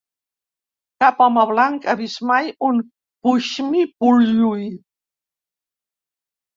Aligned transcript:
Cap 1.03 1.21
home 1.25 1.43
blanc 1.51 1.85
ha 1.91 1.95
vist 2.01 2.25
mai 2.31 2.51
un 2.71 2.81
pushmi-pullyu. 3.23 4.53